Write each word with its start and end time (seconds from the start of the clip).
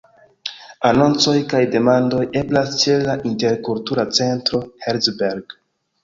Anoncoj 0.91 1.33
kaj 1.49 1.59
demandoj 1.75 2.21
eblas 2.41 2.71
ĉe 2.83 2.95
la 3.09 3.15
Interkultura 3.31 4.05
Centro 4.21 4.63
Herzberg. 4.87 5.55